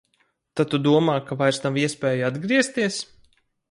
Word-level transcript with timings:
Tad 0.59 0.71
tu 0.71 0.79
domā, 0.87 1.19
ka 1.29 1.39
vairs 1.43 1.63
nav 1.69 1.79
iespēju 1.85 2.29
atgriezties? 2.35 3.03